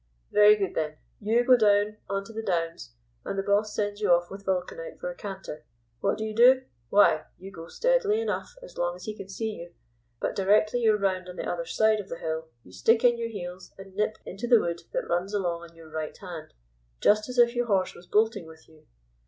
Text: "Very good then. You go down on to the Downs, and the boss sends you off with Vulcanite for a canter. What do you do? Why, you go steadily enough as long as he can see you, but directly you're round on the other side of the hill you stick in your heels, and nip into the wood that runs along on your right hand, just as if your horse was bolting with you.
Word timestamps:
"Very 0.31 0.55
good 0.55 0.73
then. 0.73 0.97
You 1.19 1.45
go 1.45 1.55
down 1.55 1.97
on 2.09 2.23
to 2.23 2.33
the 2.33 2.41
Downs, 2.41 2.95
and 3.23 3.37
the 3.37 3.43
boss 3.43 3.75
sends 3.75 4.01
you 4.01 4.11
off 4.11 4.31
with 4.31 4.45
Vulcanite 4.45 4.99
for 4.99 5.11
a 5.11 5.15
canter. 5.15 5.63
What 5.99 6.17
do 6.17 6.23
you 6.23 6.33
do? 6.33 6.63
Why, 6.89 7.25
you 7.37 7.51
go 7.51 7.67
steadily 7.67 8.19
enough 8.19 8.55
as 8.63 8.79
long 8.79 8.95
as 8.95 9.05
he 9.05 9.15
can 9.15 9.29
see 9.29 9.51
you, 9.51 9.73
but 10.19 10.35
directly 10.35 10.79
you're 10.81 10.97
round 10.97 11.29
on 11.29 11.35
the 11.35 11.47
other 11.47 11.65
side 11.67 11.99
of 11.99 12.09
the 12.09 12.17
hill 12.17 12.47
you 12.63 12.71
stick 12.71 13.03
in 13.03 13.19
your 13.19 13.29
heels, 13.29 13.75
and 13.77 13.93
nip 13.93 14.17
into 14.25 14.47
the 14.47 14.59
wood 14.59 14.81
that 14.91 15.07
runs 15.07 15.35
along 15.35 15.69
on 15.69 15.75
your 15.75 15.91
right 15.91 16.17
hand, 16.17 16.55
just 16.99 17.29
as 17.29 17.37
if 17.37 17.53
your 17.53 17.67
horse 17.67 17.93
was 17.93 18.07
bolting 18.07 18.47
with 18.47 18.67
you. 18.67 18.87